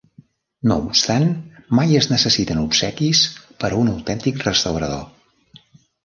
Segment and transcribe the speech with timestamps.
[0.69, 1.25] No obstant,
[1.79, 3.21] mai es necessiten obsequis
[3.65, 5.63] per a un autèntic restaurador.